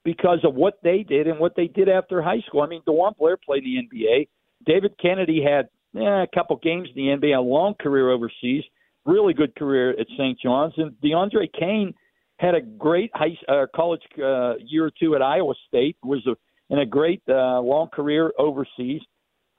because 0.06 0.40
of 0.44 0.54
what 0.54 0.76
they 0.84 1.04
did 1.04 1.28
and 1.28 1.40
what 1.40 1.56
they 1.56 1.68
did 1.68 1.90
after 1.90 2.22
high 2.22 2.42
school. 2.48 2.62
I 2.62 2.68
mean, 2.68 2.82
DeJuan 2.88 3.18
Blair 3.18 3.36
played 3.38 3.64
in 3.64 3.88
the 3.92 3.98
NBA. 3.98 4.28
David 4.66 4.94
Kennedy 5.02 5.42
had 5.44 5.70
eh, 5.96 6.24
a 6.24 6.28
couple 6.34 6.56
games 6.58 6.90
in 6.96 7.20
the 7.20 7.28
NBA, 7.28 7.38
a 7.38 7.42
long 7.42 7.76
career 7.80 8.10
overseas, 8.10 8.64
really 9.06 9.34
good 9.34 9.56
career 9.56 9.92
at 9.92 10.08
St. 10.18 10.40
John's, 10.40 10.74
and 10.78 10.92
DeAndre 11.04 11.48
Kane 11.58 11.94
had 12.38 12.56
a 12.56 12.62
great 12.62 13.12
high 13.14 13.38
uh, 13.48 13.66
college 13.76 14.02
uh, 14.18 14.56
year 14.60 14.86
or 14.86 14.92
two 15.00 15.16
at 15.16 15.22
Iowa 15.22 15.54
State. 15.68 15.98
Was 16.04 16.26
a, 16.26 16.36
in 16.74 16.80
a 16.80 16.86
great 16.86 17.22
uh, 17.28 17.60
long 17.60 17.90
career 17.92 18.32
overseas. 18.38 19.02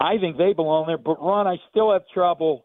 I 0.01 0.17
think 0.19 0.39
they 0.39 0.55
belong 0.55 0.87
there. 0.87 0.99
But 0.99 1.21
Ron, 1.21 1.47
I 1.47 1.57
still 1.69 1.93
have 1.93 2.03
trouble 2.13 2.65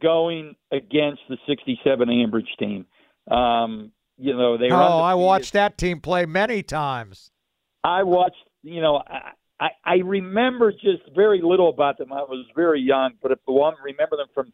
going 0.00 0.54
against 0.72 1.22
the 1.28 1.38
'67 1.46 2.08
Ambridge 2.08 2.44
team. 2.58 2.86
Um, 3.30 3.92
you 4.18 4.36
know 4.36 4.58
they. 4.58 4.70
oh, 4.70 5.00
I 5.00 5.14
watched 5.14 5.54
that 5.54 5.78
team 5.78 6.00
play 6.00 6.26
many 6.26 6.62
times. 6.62 7.30
I 7.82 8.02
watched. 8.02 8.36
You 8.62 8.82
know, 8.82 9.02
I, 9.06 9.32
I 9.60 9.68
I 9.84 9.94
remember 9.96 10.72
just 10.72 11.02
very 11.14 11.40
little 11.42 11.68
about 11.68 11.98
them. 11.98 12.12
I 12.12 12.22
was 12.22 12.46
very 12.54 12.80
young, 12.80 13.12
but 13.22 13.32
if 13.32 13.38
I 13.48 13.72
remember 13.84 14.16
them 14.16 14.28
from 14.34 14.52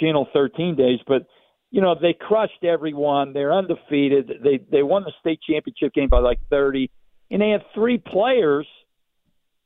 Channel 0.00 0.28
13 0.32 0.76
days. 0.76 1.00
But 1.06 1.26
you 1.70 1.80
know, 1.80 1.94
they 2.00 2.14
crushed 2.18 2.64
everyone. 2.64 3.32
They're 3.32 3.52
undefeated. 3.52 4.30
They 4.42 4.60
they 4.70 4.82
won 4.82 5.04
the 5.04 5.12
state 5.20 5.40
championship 5.48 5.92
game 5.94 6.08
by 6.08 6.20
like 6.20 6.38
30, 6.50 6.90
and 7.30 7.42
they 7.42 7.50
had 7.50 7.62
three 7.74 7.98
players 7.98 8.66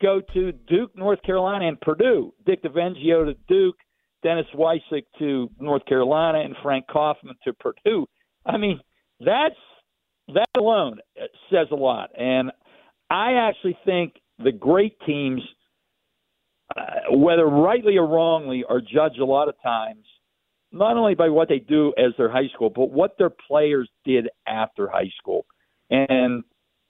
go 0.01 0.21
to 0.35 0.53
Duke, 0.53 0.97
North 0.97 1.23
Carolina, 1.23 1.69
and 1.69 1.81
Purdue. 1.81 2.35
Dick 2.45 2.63
DeVenzio 2.65 3.25
to 3.25 3.35
Duke, 3.49 3.77
Dennis 4.25 4.47
Wuycik 4.55 5.05
to 5.21 5.49
North 5.61 5.85
Carolina, 5.87 6.41
and 6.41 6.57
Frank 6.63 6.87
Kaufman 6.89 7.37
to 7.45 7.53
Purdue. 7.53 8.07
I 8.45 8.57
mean, 8.57 8.81
that's 9.21 9.55
that 10.35 10.49
alone 10.57 10.99
says 11.51 11.69
a 11.71 11.77
lot. 11.77 12.11
And 12.19 12.51
I 13.11 13.35
actually 13.35 13.79
think 13.85 14.15
the 14.43 14.53
great 14.53 14.97
teams, 15.07 15.43
uh, 16.77 17.17
whether 17.17 17.47
rightly 17.47 17.97
or 17.97 18.07
wrongly, 18.07 18.65
are 18.69 18.81
judged 18.81 19.19
a 19.19 19.25
lot 19.25 19.49
of 19.49 19.55
times 19.63 20.05
not 20.73 20.97
only 20.97 21.15
by 21.15 21.29
what 21.29 21.49
they 21.49 21.59
do 21.59 21.93
as 21.99 22.13
their 22.17 22.31
high 22.31 22.49
school, 22.55 22.71
but 22.71 22.91
what 22.91 23.17
their 23.19 23.31
players 23.31 23.89
did 24.05 24.29
after 24.47 24.89
high 24.89 25.11
school. 25.19 25.45
And 25.91 26.43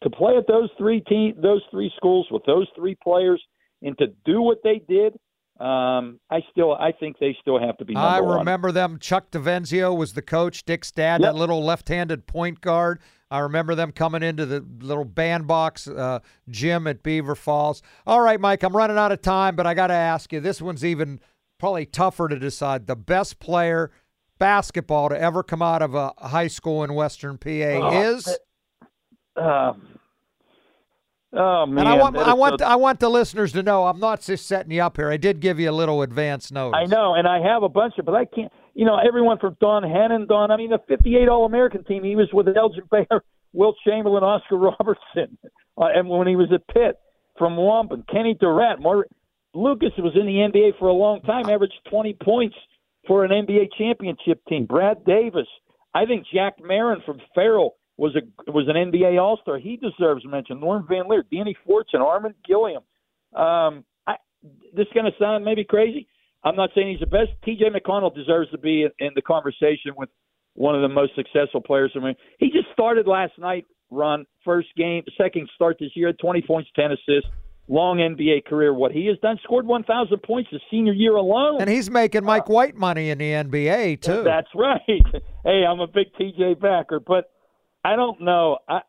to 0.05 0.11
play 0.11 0.37
at 0.37 0.47
those 0.47 0.71
three 0.79 1.01
team, 1.01 1.35
those 1.43 1.63
three 1.71 1.93
schools 1.97 2.29
with 2.31 2.45
those 2.47 2.69
three 2.77 2.97
players, 3.03 3.43
and 3.83 3.99
to 3.99 4.07
do 4.25 4.41
what 4.41 4.59
they 4.63 4.81
did, 4.89 5.15
um, 5.61 6.19
I 6.31 6.41
still 6.51 6.73
I 6.75 6.93
think 6.93 7.19
they 7.19 7.37
still 7.41 7.61
have 7.61 7.77
to 7.79 7.85
be. 7.85 7.95
I 7.95 8.21
one. 8.21 8.39
remember 8.39 8.73
them. 8.73 8.99
Chuck 8.99 9.31
DeVenzio 9.31 9.97
was 9.97 10.15
the 10.15 10.23
coach. 10.23 10.65
Dick's 10.65 10.91
dad, 10.91 11.21
Yep. 11.21 11.33
that 11.33 11.39
little 11.39 11.63
left-handed 11.65 12.27
point 12.27 12.61
guard. 12.61 13.01
I 13.31 13.39
remember 13.39 13.75
them 13.75 13.93
coming 13.93 14.23
into 14.23 14.45
the 14.45 14.65
little 14.81 15.05
bandbox 15.07 15.89
uh, 15.89 16.19
gym 16.51 16.87
at 16.87 17.03
Beaver 17.03 17.35
Falls. 17.35 17.83
All 18.07 18.21
right, 18.21 18.39
Mike, 18.41 18.63
I'm 18.63 18.77
running 18.77 18.99
out 18.99 19.11
of 19.13 19.23
time, 19.23 19.57
but 19.57 19.67
I 19.67 19.73
got 19.75 19.87
to 19.87 19.95
ask 19.95 20.33
you. 20.33 20.41
This 20.41 20.61
one's 20.61 20.85
even 20.85 21.19
probably 21.59 21.87
tougher 21.87 22.29
to 22.29 22.39
decide. 22.39 22.87
The 22.87 22.97
best 22.97 23.39
player 23.39 23.91
basketball 24.39 25.09
to 25.11 25.19
ever 25.19 25.43
come 25.43 25.63
out 25.63 25.81
of 25.81 25.95
a 25.95 26.13
high 26.19 26.49
school 26.49 26.83
in 26.85 26.93
Western 26.95 27.39
PA 27.39 27.49
Oh, 27.49 28.03
is. 28.03 28.39
Um, 29.37 29.83
oh 31.33 31.67
man, 31.67 31.79
And 31.87 31.89
I 31.89 31.95
want 31.95 32.17
I 32.17 32.35
want 32.35 32.61
so- 32.61 32.67
I 32.67 32.77
want 32.77 33.01
the 33.01 33.09
listeners 33.09 33.53
to 33.53 33.63
know 33.63 33.87
I'm 33.87 34.01
not 34.01 34.21
just 34.23 34.47
setting 34.47 34.73
you 34.73 34.83
up 34.83 34.97
here. 34.97 35.11
I 35.11 35.17
did 35.17 35.41
give 35.41 35.59
you 35.61 35.71
a 35.71 35.73
little 35.73 36.03
advance 36.03 36.51
notice. 36.53 36.79
I 36.81 36.87
know, 36.87 37.15
and 37.15 37.27
I 37.27 37.41
have 37.41 37.63
a 37.63 37.69
bunch 37.69 37.95
of, 37.99 38.05
but 38.05 38.15
I 38.15 38.25
can't. 38.25 38.53
You 38.75 38.87
know, 38.87 38.97
everyone 39.07 39.39
from 39.39 39.57
Don 39.61 39.83
Hennon, 39.83 40.27
Don. 40.27 40.51
I 40.51 40.57
mean, 40.57 40.71
the 40.71 40.79
'58 40.89 41.29
All-American 41.29 41.85
team. 41.85 42.05
He 42.05 42.17
was 42.17 42.29
with 42.33 42.49
Elgin 42.57 42.85
Baylor, 42.91 43.23
Wilt 43.53 43.77
Chamberlain, 43.87 44.25
Oscar 44.25 44.57
Robertson, 44.81 45.37
uh, 45.79 45.87
and 45.95 46.09
when 46.09 46.27
he 46.27 46.37
was 46.37 46.49
at 46.53 46.67
Pitt 46.73 46.97
from 47.39 47.57
Wampum, 47.57 48.05
Kenny 48.11 48.35
Durrett, 48.39 48.81
Mar- 48.81 49.07
Lucas 49.55 49.91
was 49.99 50.13
in 50.15 50.25
the 50.27 50.33
NBA 50.51 50.79
for 50.79 50.89
a 50.89 50.93
long 50.95 51.21
time, 51.23 51.49
averaged 51.51 51.75
20 51.91 52.17
points 52.23 52.57
for 53.07 53.25
an 53.25 53.31
NBA 53.31 53.69
championship 53.77 54.41
team. 54.49 54.65
Brad 54.67 55.05
Davis. 55.05 55.47
I 55.95 56.07
think 56.07 56.25
Jack 56.33 56.55
Marin 56.63 57.03
from 57.05 57.19
Farrell 57.35 57.75
was 57.97 58.17
a 58.17 58.51
was 58.51 58.67
an 58.69 58.75
NBA 58.75 59.21
All 59.21 59.39
Star. 59.43 59.59
He 59.59 59.77
deserves 59.77 60.25
mention. 60.27 60.61
Norm 60.61 60.87
Van 60.89 61.09
Lier, 61.09 61.25
Danny 61.31 61.57
Fortune, 61.67 62.01
Armen 62.01 62.35
Gilliam. 62.47 62.83
Um, 63.35 63.85
I, 64.07 64.17
this 64.75 64.87
is 64.87 64.93
going 64.95 65.07
to 65.07 65.19
sound 65.19 65.45
maybe 65.45 65.65
crazy. 65.65 66.09
I'm 66.45 66.57
not 66.57 66.71
saying 66.75 66.91
he's 66.91 67.01
the 67.01 67.07
best. 67.07 67.31
T.J. 67.45 67.67
McConnell 67.71 68.15
deserves 68.15 68.51
to 68.51 68.59
be 68.59 68.83
in, 68.83 68.91
in 68.99 69.13
the 69.15 69.23
conversation 69.23 69.93
with 69.97 70.09
one 70.55 70.75
of 70.75 70.83
the 70.83 70.89
most 70.89 71.15
successful 71.15 71.61
players. 71.61 71.93
I 71.95 72.01
mean, 72.01 72.15
he 72.39 72.51
just 72.51 72.67
started 72.73 73.07
last 73.07 73.33
night. 73.39 73.67
Run 73.91 74.25
first 74.43 74.69
game, 74.77 75.05
second 75.19 75.51
start 75.55 75.77
this 75.79 75.91
year, 75.95 76.15
20 76.15 76.43
points, 76.43 76.71
10 76.75 76.93
assists, 76.93 77.29
long 77.69 77.99
NBA 77.99 78.47
career. 78.47 78.73
What 78.73 78.91
he 78.91 79.07
has 79.07 79.19
done, 79.19 79.39
scored 79.43 79.67
1,000 79.67 80.19
points 80.23 80.51
his 80.51 80.63
senior 80.71 80.95
year 80.95 81.15
alone. 81.15 81.61
And 81.61 81.69
he's 81.69 81.91
making 81.91 82.25
Mike 82.25 82.49
White 82.49 82.75
money 82.75 83.11
in 83.11 83.19
the 83.19 83.33
NBA 83.33 84.01
too. 84.01 84.23
That's 84.23 84.49
right. 84.55 84.81
Hey, 85.45 85.65
I'm 85.69 85.81
a 85.81 85.89
big 85.89 86.07
TJ 86.15 86.61
backer, 86.61 87.01
but 87.01 87.32
I 87.85 87.97
don't 87.97 88.21
know. 88.21 88.59
I, 88.69 88.81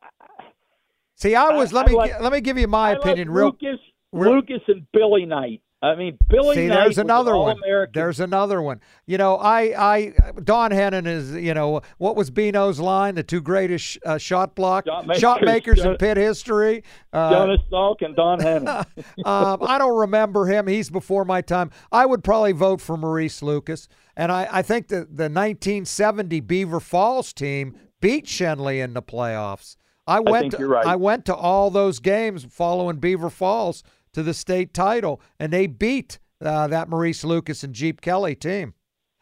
See, 1.15 1.35
I 1.35 1.49
was. 1.49 1.73
I- 1.73 1.77
let 1.77 1.87
me 1.87 1.93
like- 1.95 2.19
let 2.21 2.31
me 2.31 2.41
give 2.41 2.57
you 2.57 2.67
my 2.67 2.89
I 2.89 2.93
opinion. 2.93 3.29
like 3.29 3.37
real. 3.37 3.45
Lucas, 3.47 3.79
real- 4.11 4.35
Lucas 4.35 4.61
and 4.67 4.85
Billy 4.91 5.25
Knight. 5.25 5.61
I 5.81 5.95
mean, 5.95 6.17
Billy 6.29 6.55
See, 6.55 6.67
Knight 6.67 6.83
there's 6.85 6.97
another 6.97 7.35
one. 7.37 7.57
There's 7.93 8.21
another 8.21 8.61
one. 8.61 8.79
You 9.05 9.17
know, 9.17 9.35
I, 9.35 9.61
I, 9.97 10.13
Don 10.41 10.71
Hennon 10.71 11.05
is, 11.05 11.33
you 11.33 11.53
know, 11.53 11.81
what 11.97 12.15
was 12.15 12.31
Bino's 12.31 12.79
line? 12.79 13.15
The 13.15 13.23
two 13.23 13.41
greatest 13.41 13.83
sh- 13.83 13.97
uh, 14.05 14.17
shot 14.17 14.55
block, 14.55 14.85
Shot 14.85 15.05
makers, 15.05 15.19
shot 15.19 15.41
makers 15.41 15.79
in 15.83 15.97
Pitt 15.97 16.15
history. 16.15 16.85
Uh, 17.11 17.31
Jonas 17.31 17.59
Salk 17.69 17.95
and 17.99 18.15
Don 18.15 18.39
Hennon. 18.39 18.85
um, 19.25 19.59
I 19.61 19.77
don't 19.77 19.97
remember 19.97 20.45
him. 20.45 20.67
He's 20.67 20.89
before 20.89 21.25
my 21.25 21.41
time. 21.41 21.69
I 21.91 22.05
would 22.05 22.23
probably 22.23 22.53
vote 22.53 22.79
for 22.79 22.95
Maurice 22.95 23.43
Lucas. 23.43 23.89
And 24.15 24.31
I, 24.31 24.47
I 24.49 24.61
think 24.61 24.87
that 24.87 25.17
the 25.17 25.23
1970 25.23 26.39
Beaver 26.39 26.79
Falls 26.79 27.33
team 27.33 27.75
beat 28.03 28.25
Schenley 28.25 28.83
in 28.83 28.93
the 28.93 29.01
playoffs. 29.01 29.75
I 30.05 30.19
went. 30.19 30.51
think 30.51 30.57
to, 30.57 30.67
right. 30.67 30.85
I 30.85 30.95
went 30.95 31.25
to 31.25 31.35
all 31.35 31.69
those 31.71 31.99
games 31.99 32.45
following 32.49 32.97
Beaver 32.97 33.29
Falls 33.29 33.83
to 34.13 34.21
the 34.21 34.33
state 34.33 34.73
title, 34.73 35.21
and 35.39 35.51
they 35.51 35.65
beat 35.65 36.19
uh, 36.41 36.67
that 36.67 36.89
Maurice 36.89 37.23
Lucas 37.23 37.63
and 37.63 37.73
Jeep 37.73 38.01
Kelly 38.01 38.35
team. 38.35 38.73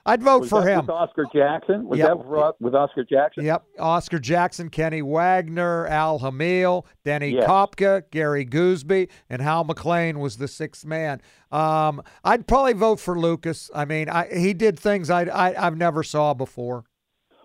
I'd 0.04 0.24
vote 0.24 0.42
Was 0.42 0.50
for 0.50 0.64
that 0.64 0.72
him. 0.72 0.80
With 0.80 0.90
Oscar 0.90 1.26
Jackson? 1.32 1.88
Was 1.88 2.00
Yep. 2.00 2.08
that 2.08 2.18
with- 2.26 2.56
with 2.60 2.74
Oscar 2.74 3.04
Jackson? 3.04 3.46
Yep. 3.46 3.64
Oscar 3.78 4.18
Jackson, 4.18 4.70
Kenny 4.72 5.04
Wagner, 5.04 5.86
Al 5.86 6.18
Hamil, 6.22 6.88
Denny 7.06 7.30
Yes. 7.36 7.48
Kopka, 7.48 8.06
Gary 8.10 8.44
Gooseby, 8.44 9.10
and 9.30 9.44
Hal 9.44 9.64
McLean 9.64 10.18
was 10.20 10.38
the 10.38 10.48
sixth 10.48 10.84
man. 10.84 11.22
Um, 11.52 12.02
I'd 12.24 12.48
probably 12.48 12.74
vote 12.74 13.00
for 13.00 13.20
Lucas. 13.20 13.70
I 13.76 13.86
mean, 13.86 14.10
I, 14.10 14.28
he 14.36 14.56
did 14.56 14.80
things 14.80 15.12
I, 15.12 15.26
I 15.26 15.68
I've 15.68 15.78
never 15.78 16.02
saw 16.02 16.34
before. 16.34 16.86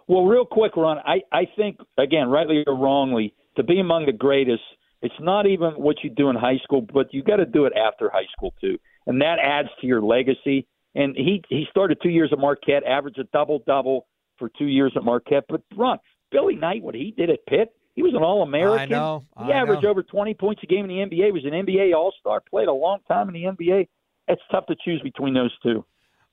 Well, 0.09 0.25
real 0.25 0.45
quick, 0.45 0.77
Ron, 0.77 0.99
I, 0.99 1.23
I 1.33 1.47
think, 1.57 1.79
again, 1.99 2.29
rightly 2.29 2.63
or 2.67 2.77
wrongly, 2.77 3.35
to 3.57 3.65
be 3.65 3.81
among 3.81 4.07
the 4.07 4.13
greatest, 4.13 4.63
it's 5.03 5.15
not 5.21 5.47
even 5.47 5.73
what 5.73 5.97
you 6.03 6.11
do 6.11 6.31
in 6.31 6.37
high 6.37 6.59
school, 6.63 6.81
but 6.81 7.13
you 7.13 7.23
got 7.23 7.37
to 7.37 7.47
do 7.47 7.65
it 7.67 7.73
after 7.77 8.09
high 8.09 8.27
school, 8.37 8.55
too. 8.61 8.79
And 9.07 9.21
that 9.21 9.39
adds 9.43 9.69
to 9.81 9.87
your 9.87 10.03
legacy. 10.03 10.67
And 10.95 11.17
he, 11.17 11.43
he 11.49 11.67
started 11.71 11.99
two 12.03 12.09
years 12.09 12.31
at 12.33 12.39
Marquette, 12.39 12.85
averaged 12.85 13.19
a 13.19 13.25
double 13.25 13.63
double 13.67 14.07
for 14.39 14.51
two 14.59 14.67
years 14.67 14.93
at 14.97 15.05
Marquette. 15.05 15.45
But, 15.49 15.63
Ron, 15.77 15.99
Billy 16.31 16.57
Knight, 16.57 16.83
what 16.83 16.95
he 16.95 17.13
did 17.17 17.31
at 17.31 17.45
Pitt, 17.47 17.75
he 17.95 18.03
was 18.03 18.15
an 18.15 18.23
All 18.23 18.43
American. 18.43 18.79
I 18.79 18.85
know, 18.87 19.25
He 19.45 19.53
averaged 19.53 19.83
know. 19.83 19.91
over 19.91 20.03
20 20.03 20.35
points 20.35 20.63
a 20.63 20.67
game 20.67 20.89
in 20.89 20.89
the 20.89 21.17
NBA, 21.17 21.33
was 21.33 21.45
an 21.45 21.53
NBA 21.53 21.95
All 21.95 22.13
Star, 22.21 22.43
played 22.49 22.69
a 22.69 22.73
long 22.73 22.99
time 23.09 23.29
in 23.29 23.35
the 23.35 23.45
NBA. 23.45 23.89
It's 24.29 24.43
tough 24.51 24.67
to 24.67 24.77
choose 24.85 25.01
between 25.03 25.35
those 25.35 25.57
two. 25.63 25.85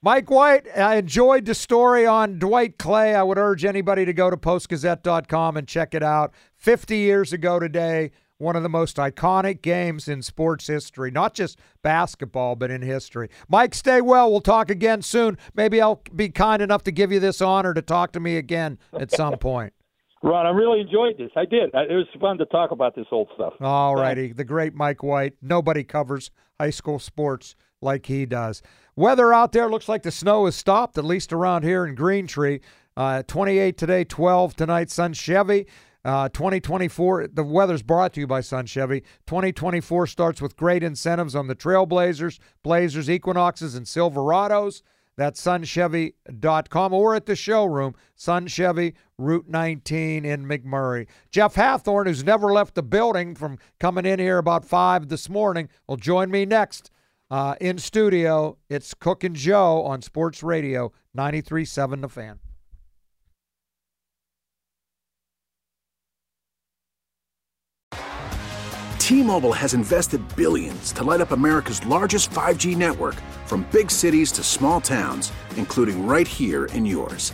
Mike 0.05 0.29
White, 0.29 0.67
I 0.77 0.97
enjoyed 0.97 1.45
the 1.45 1.55
story 1.55 2.05
on 2.05 2.37
Dwight 2.37 2.77
Clay. 2.77 3.15
I 3.15 3.23
would 3.23 3.37
urge 3.37 3.63
anybody 3.63 4.03
to 4.03 4.11
go 4.11 4.29
to 4.29 4.35
postgazette.com 4.35 5.55
and 5.55 5.65
check 5.65 5.95
it 5.95 6.03
out. 6.03 6.33
50 6.57 6.97
years 6.97 7.31
ago 7.31 7.57
today, 7.57 8.11
one 8.37 8.57
of 8.57 8.63
the 8.63 8.69
most 8.69 8.97
iconic 8.97 9.61
games 9.61 10.09
in 10.09 10.21
sports 10.21 10.67
history, 10.67 11.09
not 11.09 11.33
just 11.33 11.57
basketball, 11.83 12.57
but 12.57 12.69
in 12.69 12.81
history. 12.81 13.29
Mike, 13.47 13.73
stay 13.73 14.01
well. 14.01 14.29
We'll 14.29 14.41
talk 14.41 14.69
again 14.69 15.01
soon. 15.01 15.37
Maybe 15.53 15.79
I'll 15.79 16.01
be 16.13 16.27
kind 16.27 16.61
enough 16.61 16.83
to 16.83 16.91
give 16.91 17.13
you 17.13 17.21
this 17.21 17.39
honor 17.39 17.73
to 17.73 17.81
talk 17.81 18.11
to 18.11 18.19
me 18.19 18.35
again 18.35 18.79
at 18.99 19.09
some 19.09 19.37
point. 19.37 19.71
Ron, 20.21 20.45
I 20.45 20.49
really 20.49 20.81
enjoyed 20.81 21.17
this. 21.17 21.31
I 21.37 21.45
did. 21.45 21.69
It 21.73 21.95
was 21.95 22.07
fun 22.19 22.37
to 22.39 22.45
talk 22.47 22.71
about 22.71 22.93
this 22.93 23.07
old 23.09 23.29
stuff. 23.35 23.53
All 23.61 23.95
righty. 23.95 24.33
The 24.33 24.43
great 24.43 24.73
Mike 24.73 25.01
White. 25.01 25.35
Nobody 25.41 25.85
covers 25.85 26.29
high 26.59 26.71
school 26.71 26.99
sports 26.99 27.55
like 27.83 28.05
he 28.05 28.25
does. 28.25 28.61
Weather 28.95 29.33
out 29.33 29.51
there 29.51 29.69
looks 29.69 29.89
like 29.89 30.03
the 30.03 30.11
snow 30.11 30.45
has 30.45 30.55
stopped, 30.55 30.97
at 30.97 31.05
least 31.05 31.33
around 31.33 31.63
here 31.63 31.85
in 31.85 31.95
Green 31.95 32.27
Tree. 32.27 32.61
Uh, 32.95 33.23
28 33.23 33.77
today, 33.77 34.03
12 34.03 34.55
tonight, 34.55 34.89
Sun 34.89 35.13
Chevy. 35.13 35.67
Uh, 36.05 36.27
2024, 36.29 37.29
the 37.33 37.43
weather's 37.43 37.81
brought 37.81 38.13
to 38.13 38.19
you 38.19 38.27
by 38.27 38.41
Sun 38.41 38.65
Chevy. 38.65 39.01
2024 39.25 40.05
starts 40.05 40.41
with 40.41 40.57
great 40.57 40.83
incentives 40.83 41.33
on 41.33 41.47
the 41.47 41.55
Trailblazers, 41.55 42.39
Blazers, 42.61 43.09
Equinoxes, 43.09 43.73
and 43.73 43.85
Silverados. 43.85 44.81
That's 45.15 45.41
sunchevy.com 45.41 46.93
or 46.93 47.15
at 47.15 47.25
the 47.25 47.35
showroom, 47.35 47.93
Sun 48.15 48.47
Chevy, 48.47 48.95
Route 49.17 49.47
19 49.47 50.25
in 50.25 50.45
McMurray. 50.45 51.07
Jeff 51.29 51.53
Hathhorn, 51.55 52.07
who's 52.07 52.23
never 52.23 52.51
left 52.51 52.73
the 52.75 52.83
building 52.83 53.35
from 53.35 53.59
coming 53.79 54.05
in 54.05 54.19
here 54.19 54.39
about 54.39 54.65
5 54.65 55.09
this 55.09 55.29
morning, 55.29 55.69
will 55.87 55.97
join 55.97 56.31
me 56.31 56.45
next 56.45 56.89
uh, 57.33 57.55
in 57.59 57.79
studio. 57.79 58.59
It's 58.69 58.93
Cook 58.93 59.23
and 59.23 59.35
Joe 59.35 59.81
on 59.81 60.03
Sports 60.03 60.43
Radio 60.43 60.91
93.7 61.17 62.01
The 62.01 62.09
Fan. 62.09 62.39
T-Mobile 68.99 69.51
has 69.51 69.73
invested 69.73 70.21
billions 70.35 70.91
to 70.93 71.03
light 71.03 71.21
up 71.21 71.31
America's 71.31 71.83
largest 71.87 72.29
5G 72.29 72.77
network 72.77 73.15
from 73.47 73.67
big 73.71 73.89
cities 73.89 74.31
to 74.33 74.43
small 74.43 74.79
towns, 74.79 75.31
including 75.57 76.05
right 76.05 76.27
here 76.27 76.65
in 76.65 76.85
yours. 76.85 77.33